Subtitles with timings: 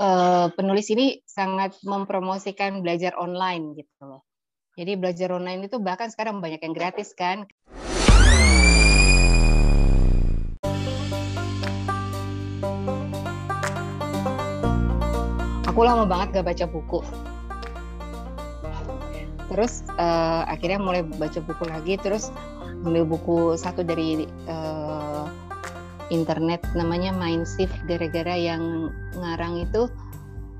[0.00, 4.24] uh, penulis ini sangat mempromosikan belajar online gitu loh.
[4.80, 7.44] Jadi belajar online itu bahkan sekarang banyak yang gratis kan.
[15.68, 17.00] Aku lama banget gak baca buku.
[19.50, 22.30] Terus uh, akhirnya mulai baca buku lagi, terus
[22.86, 24.69] ambil buku satu dari uh,
[26.10, 29.86] internet namanya Mindshift gara-gara yang ngarang itu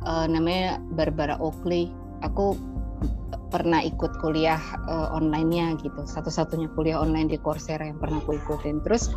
[0.07, 1.90] uh, namanya Barbara Oakley.
[2.23, 2.54] Aku
[3.50, 8.79] pernah ikut kuliah uh, online-nya gitu, satu-satunya kuliah online di Coursera yang pernah aku ikutin.
[8.86, 9.11] Terus,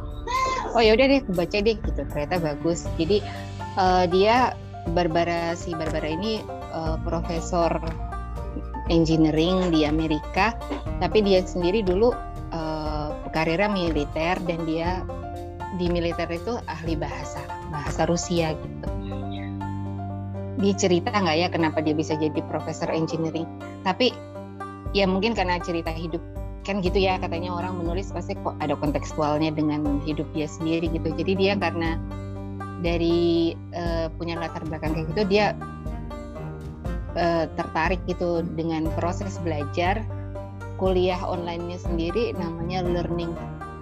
[0.73, 2.89] oh ya udah deh, aku baca deh gitu, ternyata bagus.
[2.97, 3.21] Jadi
[3.77, 4.57] uh, dia
[4.97, 6.41] Barbara si Barbara ini
[6.73, 7.77] uh, profesor
[8.89, 10.57] engineering di Amerika,
[10.97, 12.11] tapi dia sendiri dulu
[12.51, 15.05] uh, karirnya militer dan dia
[15.77, 17.41] di militer itu ahli bahasa
[17.73, 18.87] bahasa Rusia gitu.
[20.63, 23.49] Dia cerita nggak ya kenapa dia bisa jadi profesor engineering?
[23.83, 24.13] Tapi
[24.93, 26.21] ya mungkin karena cerita hidup
[26.63, 31.11] kan gitu ya katanya orang menulis pasti kok ada kontekstualnya dengan hidup dia sendiri gitu.
[31.11, 31.99] Jadi dia karena
[32.83, 35.45] dari uh, punya latar belakang kayak gitu dia
[37.15, 40.03] uh, tertarik gitu dengan proses belajar
[40.77, 43.31] kuliah online-nya sendiri namanya learning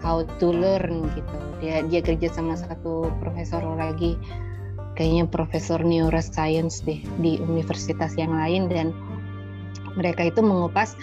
[0.01, 1.37] how to learn gitu.
[1.61, 4.17] Dia dia kerja sama satu profesor lagi.
[4.97, 8.91] Kayaknya profesor neuroscience deh di universitas yang lain dan
[9.95, 10.99] mereka itu mengupas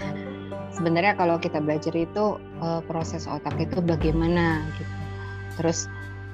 [0.76, 4.94] sebenarnya kalau kita belajar itu uh, proses otak itu bagaimana gitu.
[5.58, 5.88] Terus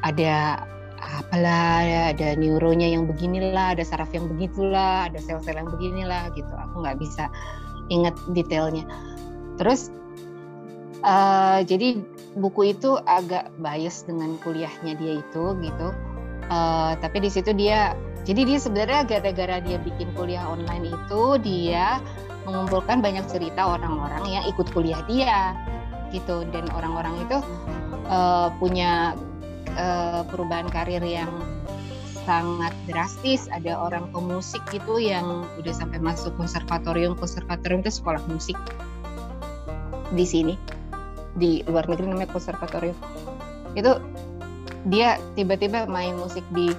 [0.05, 0.67] ada
[1.01, 6.51] apalah ya, ada neuronya yang beginilah ada saraf yang begitulah ada sel-sel yang beginilah gitu.
[6.51, 7.31] Aku nggak bisa
[7.89, 8.85] ingat detailnya.
[9.61, 9.93] Terus
[11.05, 12.01] uh, jadi
[12.35, 15.89] buku itu agak bias dengan kuliahnya dia itu gitu.
[16.51, 22.01] Uh, tapi di situ dia jadi dia sebenarnya gara-gara dia bikin kuliah online itu dia
[22.45, 25.55] mengumpulkan banyak cerita orang-orang yang ikut kuliah dia
[26.11, 26.43] gitu.
[26.51, 27.39] Dan orang-orang itu
[28.09, 29.15] uh, punya
[29.77, 31.31] uh, perubahan karir yang
[32.25, 33.45] sangat drastis.
[33.53, 37.17] Ada orang pemusik gitu yang udah sampai masuk konservatorium.
[37.17, 38.57] Konservatorium itu sekolah musik
[40.13, 40.55] di sini
[41.35, 42.95] di luar negeri namanya konservatorium
[43.75, 43.91] itu
[44.87, 46.71] dia tiba-tiba main musik di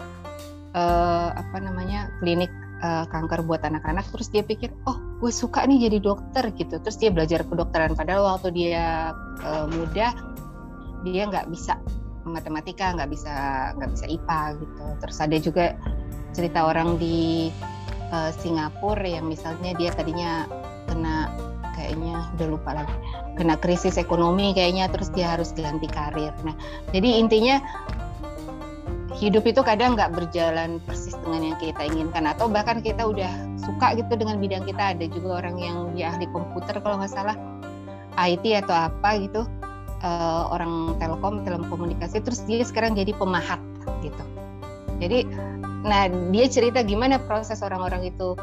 [0.77, 2.51] uh, apa namanya klinik
[2.85, 4.05] uh, kanker buat anak-anak.
[4.13, 6.77] Terus dia pikir oh gue suka nih jadi dokter gitu.
[6.79, 7.97] Terus dia belajar kedokteran.
[7.97, 9.11] Padahal waktu dia
[9.41, 10.13] uh, muda
[11.05, 11.77] dia nggak bisa
[12.25, 13.33] matematika nggak bisa
[13.77, 14.85] nggak bisa IPA gitu.
[15.01, 15.65] Terus ada juga
[16.35, 17.49] cerita orang di
[18.13, 20.45] uh, Singapura yang misalnya dia tadinya
[20.85, 21.31] kena
[21.73, 26.31] kayaknya udah lupa lagi kena krisis ekonomi kayaknya terus dia harus ganti karir.
[26.47, 26.55] Nah,
[26.95, 27.59] jadi intinya
[29.15, 33.95] hidup itu kadang nggak berjalan persis dengan yang kita inginkan atau bahkan kita udah suka
[33.95, 37.35] gitu dengan bidang kita ada juga orang yang dia ahli komputer kalau nggak salah
[38.19, 39.47] IT atau apa gitu
[40.03, 43.59] uh, orang telkom telekomunikasi terus dia sekarang jadi pemahat
[44.03, 44.23] gitu
[44.99, 45.23] jadi
[45.87, 48.35] nah dia cerita gimana proses orang-orang itu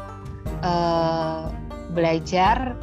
[0.65, 1.53] uh,
[1.93, 2.73] belajar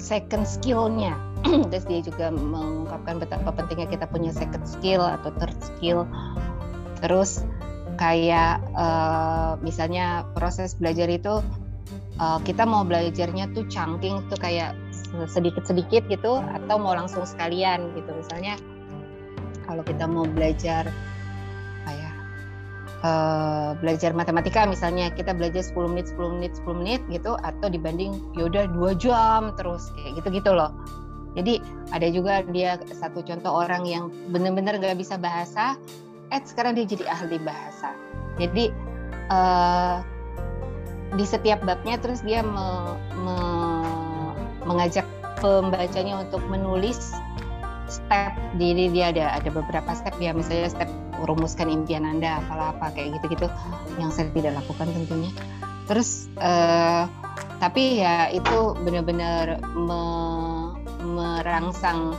[0.00, 1.16] second skillnya.
[1.70, 6.08] Terus dia juga mengungkapkan betapa pentingnya kita punya second skill atau third skill.
[7.04, 7.44] Terus
[7.94, 11.44] kayak uh, misalnya proses belajar itu
[12.18, 14.74] uh, kita mau belajarnya tuh chunking tuh kayak
[15.30, 18.10] sedikit-sedikit gitu atau mau langsung sekalian gitu.
[18.10, 18.58] Misalnya
[19.64, 20.90] kalau kita mau belajar
[23.04, 28.16] uh, belajar matematika misalnya kita belajar 10 menit 10 menit 10 menit gitu atau dibanding
[28.34, 30.72] yaudah dua jam terus kayak gitu gitu loh.
[31.34, 31.58] Jadi
[31.90, 35.76] ada juga dia satu contoh orang yang benar-benar nggak bisa bahasa
[36.32, 37.92] eh sekarang dia jadi ahli bahasa.
[38.40, 38.70] Jadi
[39.28, 40.00] uh,
[41.14, 43.36] di setiap babnya terus dia me, me,
[44.66, 45.06] mengajak
[45.42, 47.12] pembacanya untuk menulis
[47.90, 49.06] step jadi dia.
[49.10, 50.90] Ada ada beberapa step ya misalnya step
[51.24, 53.48] rumuskan impian anda apalah apa kayak gitu-gitu
[53.96, 55.30] yang saya tidak lakukan tentunya.
[55.84, 57.04] Terus uh,
[57.60, 60.02] tapi ya itu benar-benar me,
[61.04, 62.16] merangsang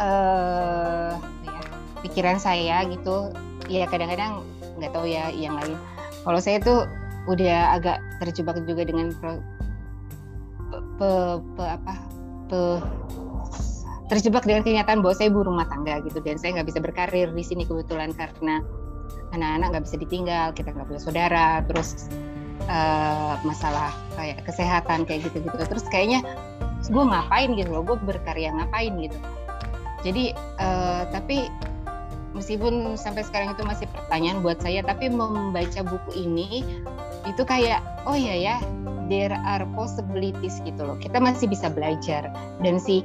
[0.00, 1.12] uh,
[1.44, 1.60] ya,
[2.04, 3.32] pikiran saya gitu.
[3.68, 4.44] Ya kadang-kadang
[4.80, 5.76] nggak tahu ya yang lain.
[6.24, 6.88] Kalau saya tuh
[7.28, 9.30] udah agak terjebak juga dengan pe,
[10.96, 11.10] pe,
[11.56, 11.94] pe apa
[12.48, 12.60] pe,
[14.08, 17.44] terjebak dengan kenyataan bahwa saya ibu rumah tangga gitu dan saya nggak bisa berkarir di
[17.44, 18.64] sini kebetulan karena
[19.36, 22.08] anak-anak nggak bisa ditinggal kita nggak punya saudara terus
[22.68, 25.56] uh, masalah kayak kesehatan kayak gitu-gitu.
[25.60, 26.24] Terus kayaknya
[26.88, 29.18] gue ngapain gitu loh gue berkarya ngapain gitu.
[30.06, 30.32] Jadi
[30.62, 31.50] uh, tapi
[32.32, 36.62] meskipun sampai sekarang itu masih pertanyaan buat saya tapi membaca buku ini
[37.26, 38.56] itu kayak oh ya ya
[39.08, 40.96] there are possibilities gitu loh.
[41.00, 42.30] Kita masih bisa belajar.
[42.60, 43.04] Dan si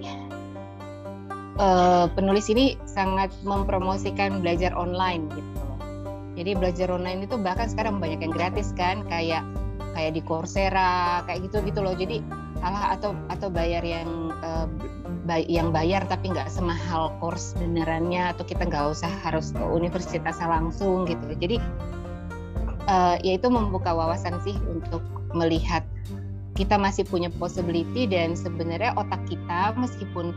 [1.57, 5.61] uh, penulis ini sangat mempromosikan belajar online gitu.
[6.33, 9.45] Jadi belajar online itu bahkan sekarang banyak yang gratis kan kayak
[9.93, 11.93] kayak di Coursera kayak gitu gitu loh.
[11.93, 12.25] Jadi
[12.57, 14.23] salah atau atau bayar yang
[15.23, 20.35] bay yang bayar tapi nggak semahal course benerannya atau kita nggak usah harus ke universitas
[20.43, 21.31] langsung gitu.
[21.39, 21.57] Jadi
[22.91, 25.01] uh, ya itu membuka wawasan sih untuk
[25.31, 25.87] melihat
[26.53, 30.35] kita masih punya possibility dan sebenarnya otak kita meskipun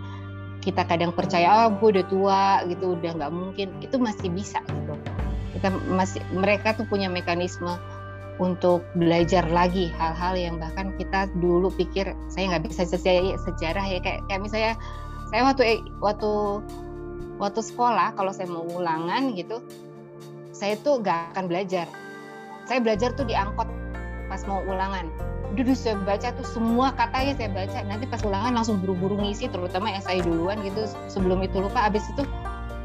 [0.66, 3.70] kita kadang percaya oh gue udah tua gitu udah nggak mungkin.
[3.78, 4.98] Itu masih bisa gitu.
[5.54, 7.78] Kita masih mereka tuh punya mekanisme
[8.42, 14.02] untuk belajar lagi hal-hal yang bahkan kita dulu pikir saya nggak bisa sejarah, sejarah ya.
[14.02, 14.72] Kayak kayak misalnya
[15.30, 15.62] saya waktu
[16.02, 16.32] waktu
[17.38, 19.62] waktu sekolah kalau saya mau ulangan gitu
[20.50, 21.86] saya tuh nggak akan belajar.
[22.66, 23.70] Saya belajar tuh di angkot
[24.26, 25.06] pas mau ulangan
[25.54, 27.78] dulu saya baca tuh semua katanya saya baca.
[27.87, 30.90] Nanti pas ulangan langsung buru-buru ngisi terutama SI duluan gitu.
[31.06, 32.26] Sebelum itu lupa abis itu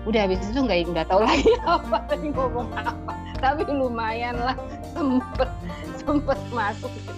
[0.06, 3.14] udah habis itu nggak nggak tahu lagi apa tadi ngomong apa.
[3.42, 4.58] Tapi lumayan lah
[4.94, 5.50] sempet
[5.98, 7.14] sempet masuk gitu.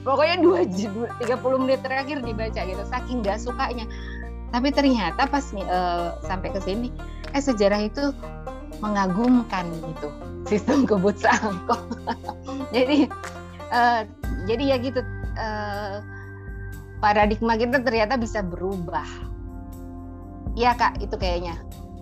[0.00, 0.64] Pokoknya dua
[1.20, 3.86] tiga puluh menit terakhir dibaca gitu saking nggak sukanya.
[4.50, 6.90] Tapi ternyata pas uh, sampai ke sini
[7.30, 8.10] eh sejarah itu
[8.82, 10.08] mengagumkan gitu
[10.48, 11.78] sistem kebut sangkok.
[12.74, 13.06] Jadi
[13.70, 14.02] uh,
[14.48, 15.00] jadi ya gitu
[15.36, 16.00] uh,
[17.00, 19.30] paradigma kita ternyata bisa berubah
[20.58, 21.54] Iya kak itu kayaknya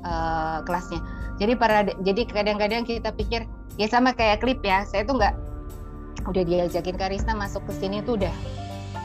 [0.04, 1.00] uh, kelasnya.
[1.38, 3.44] Jadi para jadi kadang-kadang kita pikir
[3.76, 4.84] ya sama kayak klip ya.
[4.88, 5.34] Saya tuh nggak
[6.28, 8.32] udah diajakin Karisna masuk ke sini tuh udah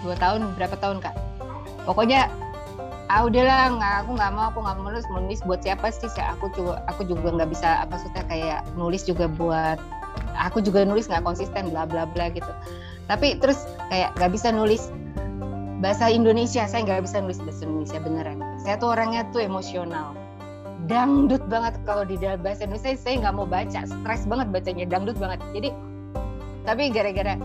[0.03, 1.15] dua tahun berapa tahun kak.
[1.83, 2.31] Pokoknya
[3.11, 6.49] ah udahlah nggak aku nggak mau aku nggak mau nulis nulis buat siapa sih aku
[6.55, 9.77] juga aku juga nggak bisa apa maksudnya kayak nulis juga buat
[10.39, 12.49] aku juga nulis nggak konsisten bla bla bla gitu
[13.11, 13.59] tapi terus
[13.91, 14.89] kayak nggak bisa nulis
[15.83, 16.63] bahasa Indonesia.
[16.63, 18.39] Saya nggak bisa nulis bahasa Indonesia beneran.
[18.63, 20.15] Saya tuh orangnya tuh emosional.
[20.87, 22.95] Dangdut banget kalau di dalam bahasa Indonesia.
[22.95, 23.83] Saya nggak mau baca.
[23.83, 24.85] Stres banget bacanya.
[24.87, 25.43] Dangdut banget.
[25.51, 25.69] Jadi
[26.63, 27.35] tapi gara-gara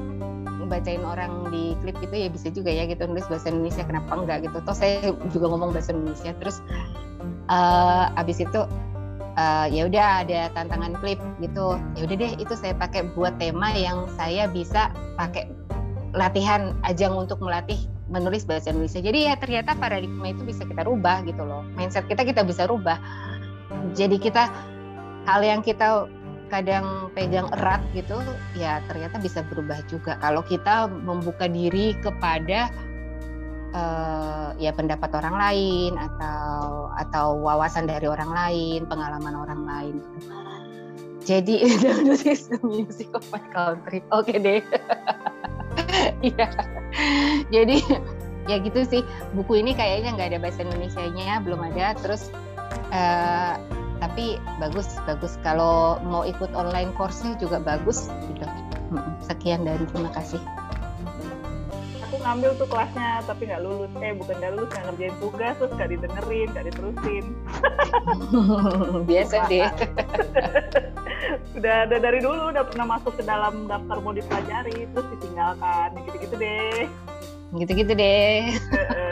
[0.68, 3.82] bacain orang di klip itu ya bisa juga ya gitu nulis bahasa Indonesia.
[3.82, 4.58] Kenapa enggak gitu?
[4.62, 6.30] Toh saya juga ngomong bahasa Indonesia.
[6.38, 6.62] Terus
[7.50, 8.60] uh, abis itu
[9.38, 13.70] uh, ya udah ada tantangan klip gitu ya udah deh itu saya pakai buat tema
[13.78, 15.46] yang saya bisa pakai
[16.18, 19.04] latihan ajang untuk melatih menulis bahasa Indonesia.
[19.04, 21.60] Jadi ya ternyata paradigma itu bisa kita rubah gitu loh.
[21.76, 22.96] Mindset kita kita bisa rubah.
[23.92, 24.48] Jadi kita
[25.28, 26.08] hal yang kita
[26.48, 28.16] kadang pegang erat gitu
[28.56, 32.72] ya ternyata bisa berubah juga kalau kita membuka diri kepada
[33.74, 39.96] uh, ya pendapat orang lain atau atau wawasan dari orang lain, pengalaman orang lain.
[41.28, 44.00] Jadi Dangdut is the music of my country.
[44.08, 44.60] Oke okay deh.
[46.18, 46.50] Iya.
[47.54, 47.78] Jadi
[48.50, 49.02] ya gitu sih.
[49.36, 51.94] Buku ini kayaknya nggak ada bahasa Indonesia-nya, belum ada.
[52.02, 52.34] Terus
[52.90, 53.54] uh,
[53.98, 58.46] tapi bagus bagus kalau mau ikut online course-nya juga bagus gitu.
[59.22, 60.42] Sekian dan terima kasih.
[62.18, 63.90] Ngambil tuh kelasnya tapi nggak lulus.
[64.02, 67.24] Eh bukan nggak lulus, nggak ngerjain tugas terus nggak didengerin, nggak diterusin.
[69.08, 69.68] Biasa deh.
[71.58, 76.36] udah, udah dari dulu udah pernah masuk ke dalam daftar mau dipelajari terus ditinggalkan gitu-gitu
[76.38, 76.86] deh
[77.56, 78.54] gitu-gitu deh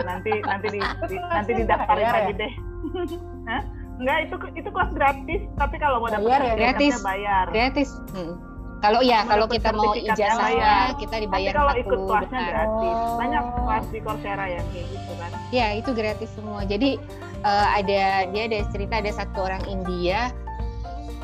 [0.04, 2.12] nanti nanti di, di nanti didaftarin ya?
[2.12, 2.52] lagi deh
[3.50, 3.62] Hah?
[3.96, 7.00] Enggak, itu itu kelas gratis, tapi kalau mau dapat ya, gratis.
[7.00, 7.48] bayar.
[7.48, 7.88] Gratis.
[8.12, 8.36] Hmm.
[8.76, 12.96] Kalau ya, kalau kita mau ijazahnya kita dibayar Tapi kalau ikut kelasnya gratis.
[13.16, 15.30] Banyak kelas di Coursera yang kayak gitu kan.
[15.48, 16.60] Ya, itu gratis semua.
[16.68, 17.00] Jadi
[17.40, 20.28] uh, ada dia ada cerita ada satu orang India.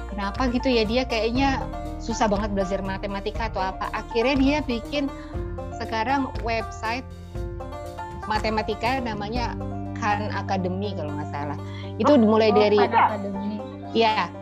[0.08, 0.84] Kenapa gitu ya?
[0.88, 1.60] Dia kayaknya
[2.00, 3.92] susah banget belajar matematika atau apa.
[3.92, 5.12] Akhirnya dia bikin
[5.76, 7.04] sekarang website
[8.26, 9.52] matematika namanya
[10.00, 11.58] Khan Academy kalau nggak salah.
[12.00, 12.80] Itu oh, mulai oh, dari
[13.92, 14.32] ya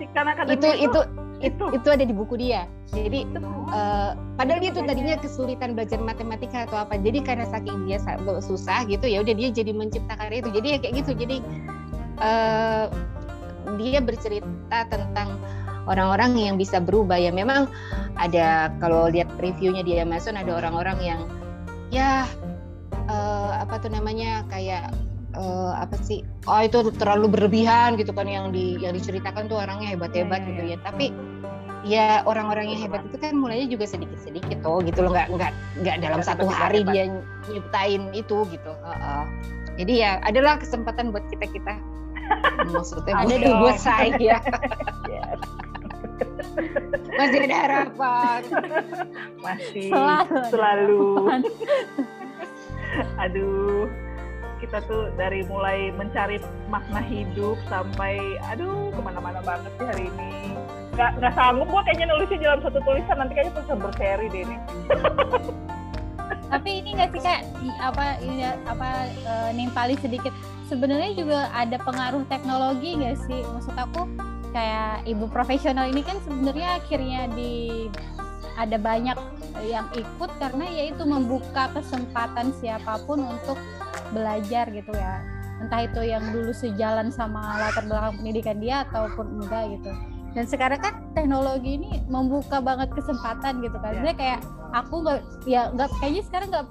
[0.47, 1.01] itu itu, itu
[1.41, 1.65] itu.
[1.73, 2.69] itu ada di buku dia.
[2.93, 3.25] Jadi
[3.73, 7.01] uh, padahal dia tuh tadinya kesulitan belajar matematika atau apa.
[7.01, 7.99] Jadi karena saking dia
[8.45, 10.49] susah gitu ya udah dia jadi menciptakan itu.
[10.53, 11.13] Jadi ya kayak gitu.
[11.17, 11.37] Jadi
[12.21, 12.87] uh,
[13.81, 15.41] dia bercerita tentang
[15.89, 17.17] orang-orang yang bisa berubah.
[17.17, 17.67] Ya memang
[18.21, 21.21] ada kalau lihat reviewnya di Amazon ada orang-orang yang
[21.91, 22.29] ya
[23.11, 24.93] uh, apa tuh namanya kayak
[25.41, 26.21] uh, apa sih?
[26.45, 30.77] Oh itu terlalu berlebihan gitu kan yang di yang diceritakan tuh orangnya hebat-hebat gitu ya.
[30.85, 31.11] tapi
[31.81, 35.17] ya orang-orang yang hebat itu kan mulainya juga sedikit-sedikit tuh gitu loh.
[35.17, 37.09] Nggak nggak nggak dalam satu hari dia
[37.49, 39.25] nyiptain itu gitu uh, uh.
[39.81, 41.75] jadi ya adalah kesempatan buat kita kita
[42.77, 44.15] maksudnya ada buat saya.
[44.21, 45.41] Yes.
[47.19, 48.41] masih ada harapan.
[49.41, 51.05] Masih selalu, selalu.
[53.23, 53.87] aduh
[54.61, 56.37] kita tuh dari mulai mencari
[56.69, 60.55] makna hidup sampai aduh ke mana-mana banget sih hari ini.
[60.95, 64.57] Nggak nggak sanggup gua kayaknya nulisnya dalam satu tulisan nanti kayaknya tulisan berseri deh ini.
[66.53, 67.41] Tapi ini nggak sih kak?
[67.79, 70.35] Apa ini apa e, nimpali sedikit.
[70.69, 73.41] Sebenarnya juga ada pengaruh teknologi nggak sih?
[73.43, 74.07] Maksud aku
[74.51, 77.87] kayak ibu profesional ini kan sebenarnya akhirnya di
[78.59, 79.17] ada banyak
[79.63, 83.57] yang ikut karena yaitu membuka kesempatan siapa pun untuk
[84.11, 85.23] belajar gitu ya.
[85.61, 89.93] Entah itu yang dulu sejalan sama latar belakang pendidikan dia ataupun enggak gitu.
[90.31, 93.99] Dan sekarang kan teknologi ini membuka banget kesempatan gitu kan.
[93.99, 94.41] Jadi kayak
[94.71, 96.67] aku nggak ya nggak kayaknya sekarang nggak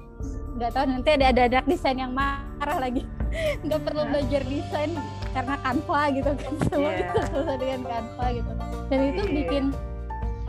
[0.60, 3.04] nggak tahu nanti ada ada anak desain yang marah lagi.
[3.64, 4.92] Nggak perlu belajar desain
[5.38, 6.54] karena Canva gitu kan.
[6.74, 7.02] Semua yeah.
[7.06, 8.52] itu selesai dengan Canva gitu.
[8.90, 9.36] Dan itu yeah.
[9.38, 9.64] bikin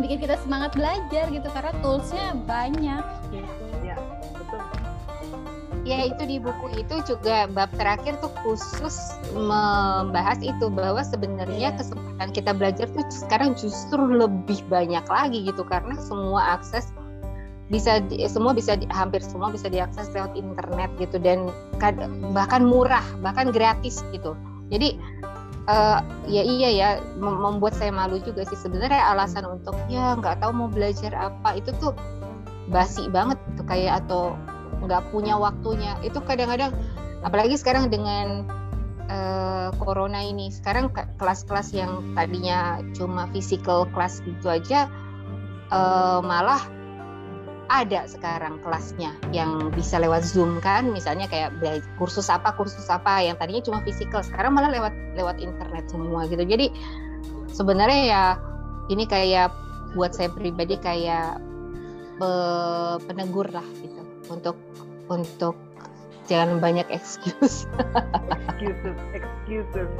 [0.00, 3.04] bikin kita semangat belajar gitu karena toolsnya banyak.
[3.28, 3.96] Gitu ya
[5.96, 11.76] itu di buku itu juga bab terakhir tuh khusus membahas itu bahwa sebenarnya yeah.
[11.76, 16.94] kesempatan kita belajar tuh sekarang justru lebih banyak lagi gitu karena semua akses
[17.70, 21.50] bisa di, semua bisa di, hampir semua bisa diakses lewat internet gitu dan
[22.34, 24.34] bahkan murah bahkan gratis gitu
[24.74, 24.98] jadi
[25.70, 30.50] uh, ya iya ya membuat saya malu juga sih sebenarnya alasan untuk ya nggak tahu
[30.50, 31.94] mau belajar apa itu tuh
[32.70, 34.34] basi banget tuh kayak atau
[34.84, 35.96] nggak punya waktunya.
[36.00, 36.72] Itu kadang-kadang
[37.24, 38.48] apalagi sekarang dengan
[39.08, 40.48] uh, corona ini.
[40.48, 44.88] Sekarang kelas-kelas yang tadinya cuma physical class gitu aja
[45.72, 46.60] uh, malah
[47.70, 50.90] ada sekarang kelasnya yang bisa lewat zoom kan.
[50.90, 51.54] Misalnya kayak
[52.02, 56.42] kursus apa kursus apa yang tadinya cuma physical sekarang malah lewat lewat internet semua gitu.
[56.42, 56.74] Jadi
[57.46, 58.24] sebenarnya ya
[58.90, 59.54] ini kayak
[59.94, 61.38] buat saya pribadi kayak
[63.06, 63.99] penegur lah gitu
[64.30, 64.56] untuk
[65.10, 65.58] untuk
[66.30, 67.66] jangan banyak excuse.
[68.54, 69.90] excuses, excuses.